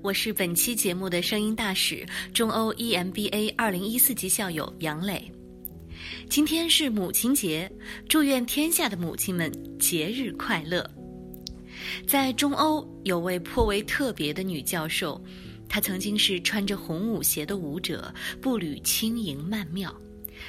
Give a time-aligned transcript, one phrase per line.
[0.00, 5.30] 我是本期节目的声音大使，中欧 EMBA 二零一四级校友杨磊。
[6.28, 7.70] 今天是母亲节，
[8.08, 10.88] 祝愿天下的母亲们节日快乐。
[12.06, 15.22] 在中欧有位颇为特别的女教授，
[15.68, 19.94] 她曾经是穿着红舞鞋的舞者，步履轻盈曼妙，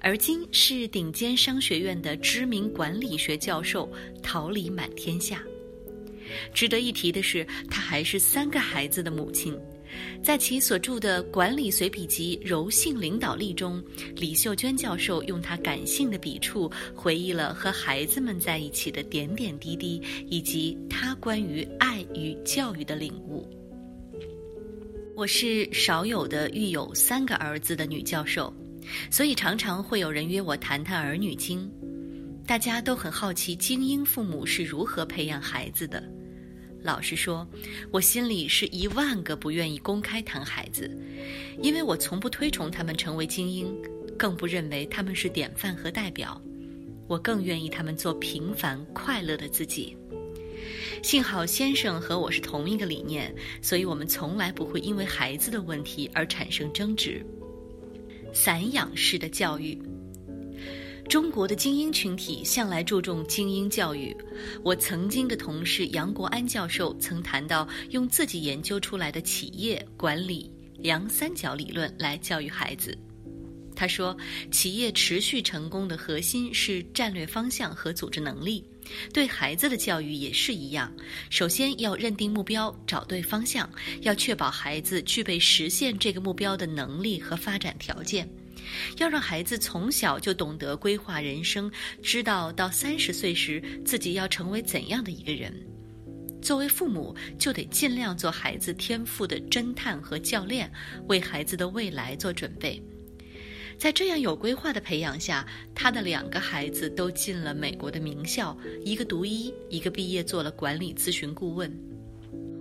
[0.00, 3.90] 而今是顶尖商学院的知名管理学教授，
[4.22, 5.42] 桃李满天下。
[6.52, 9.58] 值得一提的是，她还是三个孩子的母亲。
[10.22, 13.82] 在其所著的《管理随笔集·柔性领导力》中，
[14.14, 23.48] 李秀娟教授用她感性的笔触回忆了和孩子们在一起的点点滴滴，以及她关于爱与教育的领悟。
[25.16, 28.54] 我是少有的育有三个儿子的女教授，
[29.10, 31.68] 所以常常会有人约我谈谈儿女经。
[32.46, 36.02] 大家都很好奇精英父母是如何培养孩子的。
[36.82, 37.46] 老实说，
[37.90, 40.90] 我心里是一万个不愿意公开谈孩子，
[41.60, 43.74] 因为我从不推崇他们成为精英，
[44.16, 46.40] 更不认为他们是典范和代表。
[47.08, 49.96] 我更愿意他们做平凡快乐的自己。
[51.02, 57.24] 幸好先生和我是同一个理念，所以我们从来不会因为孩子的问题而产生争执。
[58.32, 59.76] 散养式的教育。
[61.08, 64.14] 中国的精英群体向来注重精英教育。
[64.62, 72.96] 我曾经的同事杨国安教授曾谈到，用自己研究出来的企业管理梁三角理论来教育孩子。
[73.74, 74.14] 他说，
[74.50, 78.62] 企业持续成功的核心是战略方向和组织能力。
[79.12, 80.92] 对孩子的教育也是一样，
[81.30, 83.70] 首先要认定目标，找对方向，
[84.02, 88.28] 要确保孩子具备实现这个目标的能力和发展条件。
[88.98, 91.70] 要让孩子从小就懂得规划人生，
[92.02, 95.52] 知道到三十岁时自己要成为怎样的一个人。
[96.40, 100.70] 作为父母，就得尽量做孩子天赋的侦探和教练，
[101.08, 102.80] 为孩子的未来做准备。
[103.76, 111.72] 在这样有规划的培养下，他的两个孩子都进了美国的名校，一个读医，一个毕业做了管理咨询顾问。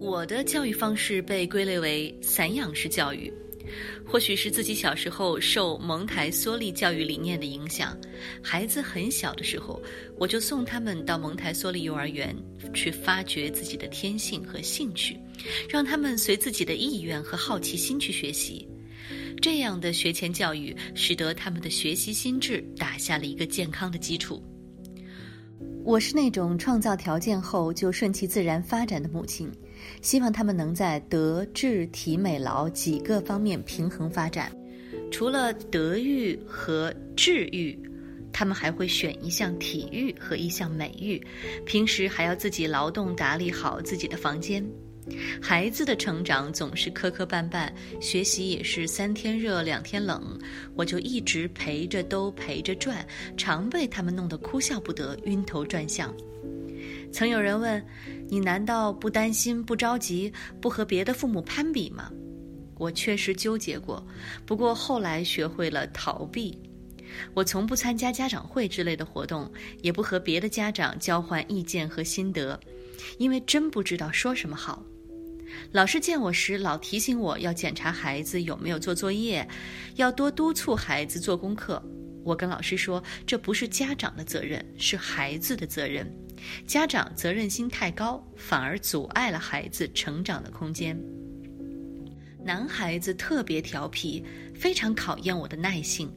[0.00, 3.32] 我的教育方式被归类为散养式教育。
[4.06, 7.96] 或许是自己小时候受蒙台梭利教育理念的影响，
[8.42, 9.80] 孩子很小的时候，
[10.18, 12.36] 我就送他们到蒙台梭利幼儿园
[12.74, 15.18] 去发掘自己的天性和兴趣，
[15.68, 18.68] 让他们随自己的意愿和好奇心去学习。
[19.40, 24.42] 这样的学前教育，使得他们的学习心智打下了一个健康的基础。
[25.82, 29.50] 我是那种创造条件后就顺其自然发展的母亲。
[30.02, 34.50] 希望他们能在德智体美劳几个方面平衡发展。
[35.10, 37.78] 除了德育和智育，
[38.32, 41.20] 他们还会选一项体育和一项美育。
[41.66, 44.64] 平时还要自己劳动打理好自己的房间。
[45.42, 50.38] 孩子的成长总是磕磕绊绊，学习也是三天热两天冷。
[50.76, 53.04] 我就一直陪着兜陪着转，
[53.36, 56.14] 常被他们弄得哭笑不得、晕头转向。
[57.12, 57.84] 曾有人问
[58.28, 62.10] ：“你难道不担心、不着急、不和别的父母攀比吗？”
[62.78, 64.06] 我确实纠结过，
[64.46, 66.58] 不过后来学会了逃避。
[67.34, 72.58] 我从不参加家长会之类的活动，也不和别的家长交换意见和心得，
[73.18, 74.82] 因为真不知道说什么好。
[75.72, 79.46] 老师见我时，老提醒我要检查孩子有没有做作业，
[79.96, 81.82] 要多督促孩子做功课。
[82.24, 86.10] 我跟老师说，这不是家长的责任，是孩子的责任。
[86.66, 90.98] 家长责任心太高，反而阻碍了孩子成长的空间。
[92.42, 96.10] 男孩子特别调皮，非常考验我的耐性。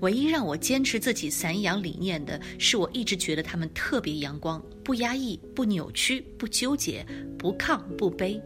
[0.00, 7.04] 唯一让我坚持自己散养理念的是，我一直觉得他们特别阳光，不压抑，不扭曲，不纠结，
[7.38, 8.40] 不亢不卑。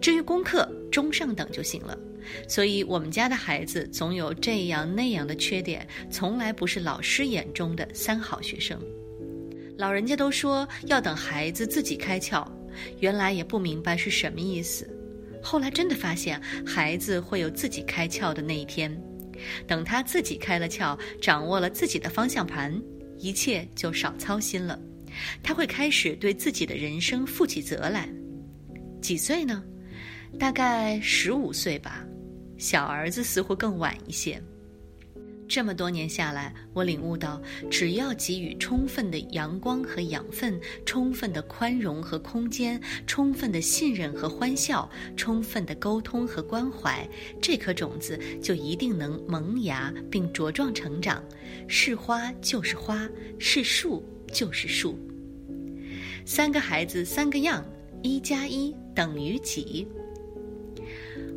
[0.00, 1.96] 至于功课，中上等就行了。
[2.46, 8.80] 所以我们家的孩子总有这样那样的缺点，从来不是老师眼中的三好学生。
[9.76, 12.46] 老人家都说要等孩子自己开窍，
[13.00, 14.88] 原来也不明白是什么意思。
[15.40, 18.90] 后来真的发现，孩子会有自己开窍的那一天。
[19.68, 22.76] 等他自己开了窍，掌握了自己的方向盘，
[23.18, 24.76] 一切就少操心了。
[25.44, 28.08] 他会开始对自己的人生负起责来。
[29.00, 29.62] 几岁呢？
[30.40, 32.04] 大概十五岁吧。
[32.58, 34.42] 小儿子似乎更晚一些。
[35.50, 37.40] 这么多年下来，我领悟到，
[37.70, 47.08] 只要给予充分的阳光和养分，充分的宽容和空间，充分的信任和欢笑，充分的沟通和关怀，
[47.40, 51.24] 这颗种子就一定能萌芽并茁壮成长。
[51.66, 53.08] 是花就是花，
[53.38, 54.98] 是树就是树。
[56.26, 57.64] 三个孩子三个样，
[58.02, 59.88] 一加一等于几？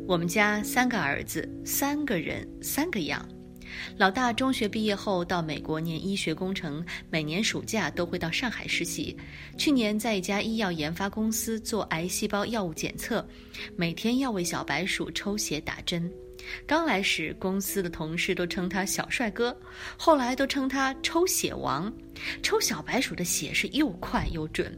[0.06, 3.26] 我们家三个儿子，三个人，三个样。
[3.96, 9.16] 老大中学毕业后到美国念医学工程，每年暑假都会到上海实习。
[9.56, 13.26] 去年在一家医药研发公司做癌细胞药物检测，
[13.76, 16.10] 每天要为小白鼠抽血打针。
[16.66, 19.56] 刚来时，公司的同事都称他小帅哥，
[19.96, 21.90] 后来都称他抽血王。
[22.42, 24.76] 抽小白鼠的血是又快又准。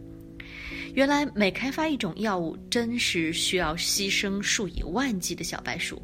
[0.94, 6.00] 原来每开发一种药物，真是需要牺牲数以万计的小白鼠。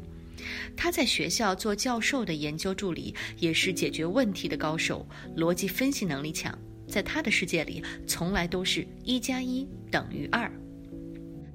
[0.75, 5.07] 他在学校做教授的研究助理，也是解决问题的高手，
[5.37, 6.57] 逻辑分析能力强。
[6.89, 10.51] 在他的世界里，从来都是一加一等于二。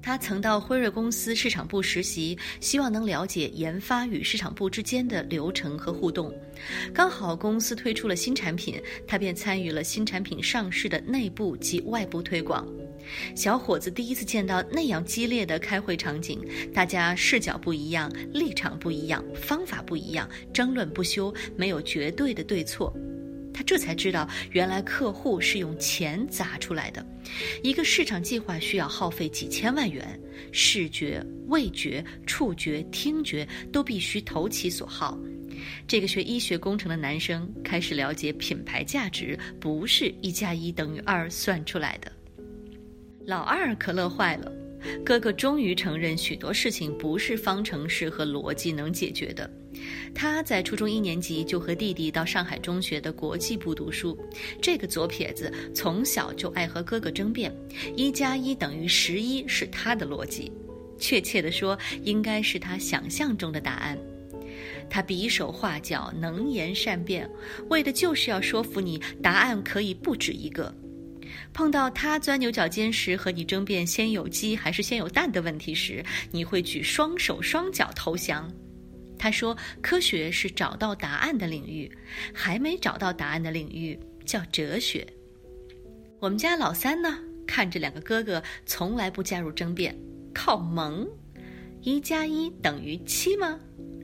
[0.01, 6.33] 他曾到辉瑞公司市场部实习，希望能了解研发与市场部之间的流程和互动。
[6.91, 12.65] 刚好公司推出了新产品，他便参与了新产品上市的内部及外部推广。
[13.35, 16.39] 小伙子第一次见到那样激烈的开会场景，
[16.73, 22.93] 大家视角不一样，立场不一样，方法不一样，争论不休，没有绝对的对错。
[23.53, 27.03] 他这才知道，原来客户是用钱砸出来的。
[27.63, 30.19] 一个市场计划需要耗费几千万元，
[30.51, 35.17] 视觉、味觉、触觉、听觉都必须投其所好。
[35.87, 42.11] 这个学医学工程的男生开始了解品牌价值不是一加一等于二算出来的。
[43.27, 44.49] 老二可乐坏了。
[45.03, 49.49] 哥哥终于承认，许多事情不是方程式和逻辑能解决的。
[50.15, 54.17] 他在初中一年级就和弟弟到上海中学的国际部读书。
[54.61, 57.53] 这个左撇子从小就爱和哥哥争辩，
[57.97, 60.49] 一加一等于十一是他的逻辑，
[60.97, 63.97] 确切地说，应该是他想象中的答案。
[64.89, 67.29] 他比手画脚，能言善辩，
[67.67, 70.73] 为的就是要说服你，答案可以不止一个。
[71.53, 78.51] 碰到他钻牛角尖时，和你争辩先有鸡还是先有蛋的问题时，你会举双手双脚投降。
[79.17, 81.91] 他说：“科学是找到答案的领域，
[82.33, 85.05] 还没找到答案的领域叫哲学。”
[86.21, 87.17] 我们家老三呢，
[87.47, 89.97] 看着两个哥哥从来不加入争辩，
[90.33, 91.07] 靠蒙。
[91.81, 93.59] 一加一等于七吗？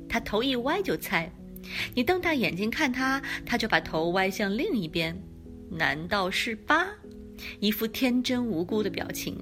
[0.09, 1.31] 他头一歪就猜。
[1.93, 5.15] 你瞪大眼睛看他，他就把头歪向另一边。
[5.69, 6.87] 难道是八？
[7.59, 9.37] 一副天真无辜的表情，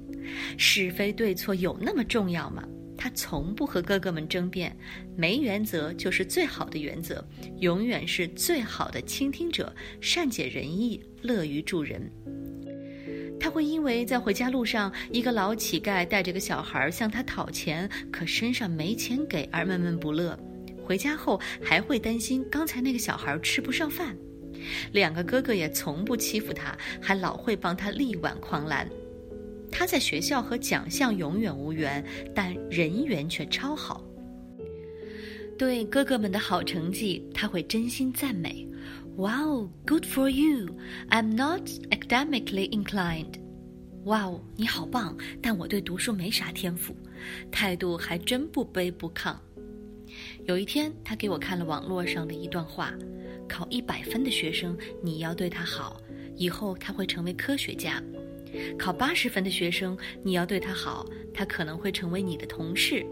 [0.57, 2.63] 是非对错有那么重要吗？
[2.97, 4.77] 他从不和哥哥们争辩，
[5.17, 7.27] 没原则就是最好的原则，
[7.59, 12.07] 永远是最好的倾听者，善解人意，乐于助人。
[13.39, 20.37] 他会因为在回家路上，一个老乞丐带着个小孩向他讨钱，可身上没钱给而闷闷不乐，
[20.85, 24.15] 回家后还会担心刚才那个小孩吃不上饭。
[24.91, 28.87] 两个哥哥也从不欺负他，还老会帮他力挽狂澜。
[29.71, 32.03] 他在学校和奖项永远无缘，
[32.35, 34.03] 但人缘却超好。
[35.57, 38.67] 对哥哥们的好成绩，他会真心赞美
[39.15, 40.75] ：“Wow, good for you!
[41.09, 43.39] I'm not academically inclined.”
[44.05, 45.15] 哇哦，你好棒！
[45.41, 46.95] 但我对读书没啥天赋，
[47.51, 49.35] 态度还真不卑不亢。
[50.45, 52.91] 有一天，他给我看了网络上的一段话。
[53.51, 56.01] 考一百分的学生，你要对他好，
[56.37, 58.01] 以后他会成为科学家；
[58.79, 63.03] 考八十分的学生，你要对他好，他可能会成为你的同事；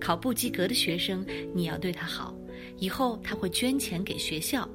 [0.00, 1.22] 考不及格的学生，
[1.54, 2.34] 你要对他好，
[2.78, 4.66] 以后他会捐钱给学校；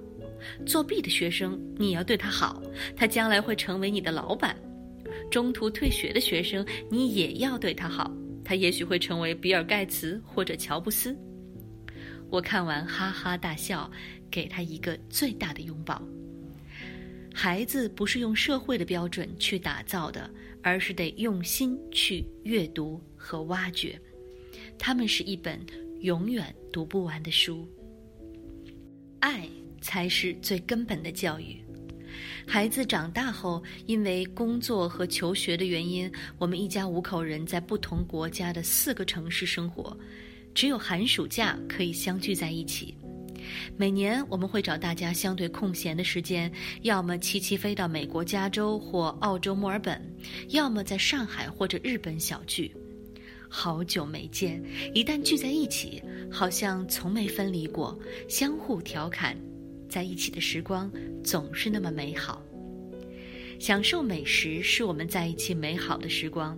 [0.68, 2.62] 作弊的学生，你要对他好，
[2.96, 4.56] 他将来会成为你的老板；
[5.32, 11.18] 中途退学的学生，你也要对他好，他也许会成为比尔盖茨或者乔布斯。
[12.30, 13.92] 我看完哈哈大笑。
[14.32, 16.02] 给他一个最大的拥抱。
[17.34, 20.30] 孩子不是用社会的标准去打造的，
[20.62, 24.00] 而是得用心去阅读和挖掘。
[24.78, 25.60] 他们是一本
[26.00, 27.68] 永远读不完的书。
[29.20, 29.48] 爱
[29.80, 31.62] 才是最根本的教育。
[32.46, 39.98] 孩子长大后，因为工作和求学的原因，我们一家五口人在不同国家的四个城市生活，
[40.54, 42.94] 只有寒暑假可以相聚在一起。
[43.78, 50.02] 每年我们会找大家相对空闲的时间，要么齐齐飞到美国加州或澳洲墨尔本，
[50.50, 52.72] 要么在上海或者日本小聚。
[53.50, 59.36] 好久没见，一旦聚在一起，好像从没分离过，相互调侃，
[59.90, 60.90] 在一起的时光
[61.22, 62.42] 总是那么美好。
[63.60, 66.58] 享受美食是我们在一起美好的时光。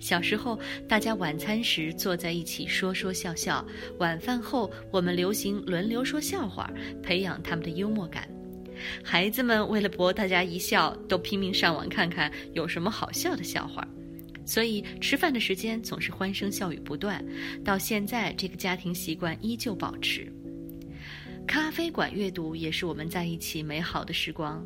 [0.00, 3.64] 小时候，大家晚餐时坐在一起说说笑笑；
[3.98, 6.70] 晚饭后，我们流行轮流说笑话，
[7.02, 8.28] 培养他们的幽默感。
[9.02, 13.86] 孩子们为了博大家一笑，都拼命上网看看有什么好笑的笑话。
[14.46, 17.22] 所以吃饭的时间总是欢声笑语不断。
[17.64, 20.32] 到现在，这个家庭习惯依旧保持。
[21.46, 24.64] 咖啡馆阅读也是我们在一起美好的时光。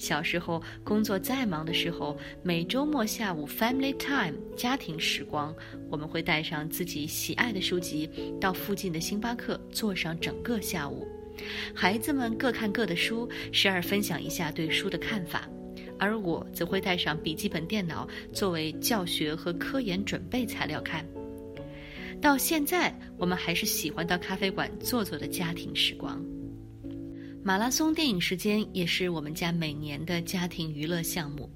[0.00, 5.54] 小时候工作再忙的时候，每周末下午 family time 家庭时光，
[5.90, 8.08] 我们会带上自己喜爱的书籍，
[8.40, 11.06] 到附近的星巴克坐上整个下午。
[11.74, 15.46] 孩子们各看各的书，时而分享一下对书的看法，
[15.98, 21.06] 而我则会带上笔记本电脑作为教学和科研准备材料看。
[22.22, 26.24] 到现在，我们还是喜欢到咖啡馆坐坐的家庭时光。
[27.42, 31.50] 马拉松电影时间也是我们家每年的家庭娱乐项目。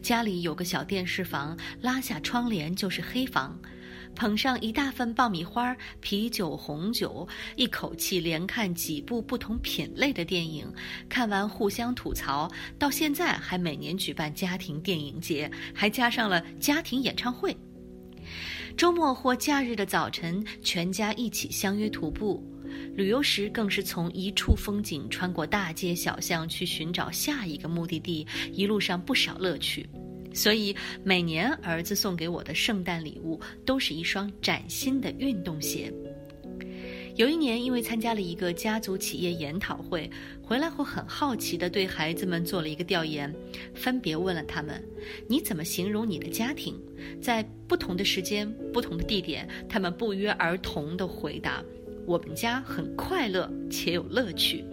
[0.00, 3.58] 家里有个小电视房，拉下窗帘就是黑房，
[4.14, 10.72] 捧上一大份爆米花、啤酒、红酒，一口气连看几部不同品类的电影，
[11.06, 12.50] 看完互相吐槽。
[12.78, 17.54] 到现在还每年举办家庭电影节，还加上了家庭演唱会。
[18.74, 22.42] 周末或假日的早晨，全家一起相约徒步。
[22.94, 29.86] 旅游时更是从一处风景穿过大街小巷去寻找下一个目的地，一路上不少乐趣。
[30.32, 35.92] 所以每年儿子送给我的圣诞礼物都是一双崭新的运动鞋。
[37.14, 40.10] 有一年，因为参加了一个家族企业研讨会，
[40.42, 43.34] 回来后很好奇地对孩子们做了一个调研，
[43.74, 44.84] 分别问了他们
[45.26, 46.78] ：“你怎么形容你的家庭？”
[47.18, 51.64] 在不同的时间、不同的地点，他们不约而同地回答。
[52.06, 54.64] 我们家很快乐且有乐趣。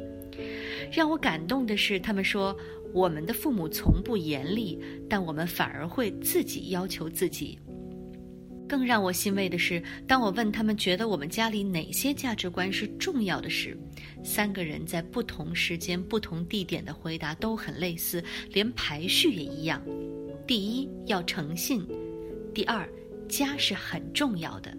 [0.91, 2.55] 让我感动的是，他们说
[2.93, 7.57] 我们的父母从不严厉，但我们反而会自己要求自己。
[8.67, 13.77] 更让我欣慰的是，当我问他们觉得我们家里哪些价值观是重要的时，
[14.23, 19.81] 三个人在不同时间、不同地点的回答都很类似，连排序也一样。
[20.47, 21.81] 第一，要诚信；
[22.53, 22.87] 第二，
[23.27, 24.75] 家是很重要的。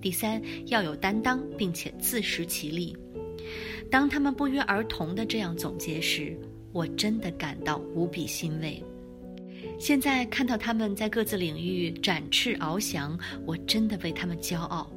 [0.00, 2.96] 第三，要有担当，并且自食其力。
[3.90, 6.36] 当他们不约而同的这样总结时，
[6.72, 8.82] 我真的感到无比欣慰。
[9.78, 14.92] 现在看到他们在各自领域展翅翱翔，我真的为他们骄傲。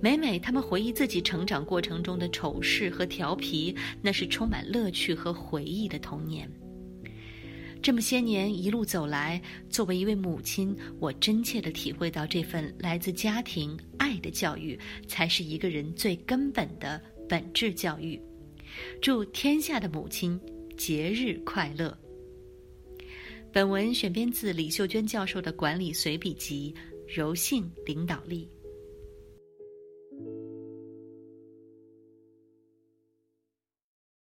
[0.00, 6.48] 每每他们回忆自己成长过程中的丑事和调皮，那是充满乐趣和回忆的童年。
[7.80, 18.20] 这么些年一路走来，作为一位母亲，我真切地体会到，这份来自家庭爱的教育，才是一个人最根本的本质教育。
[19.00, 20.38] 祝天下的母亲
[20.76, 21.96] 节日快乐！
[23.52, 26.74] 本文选编自李秀娟教授的管理随笔集
[27.16, 28.46] 《柔性领导力》。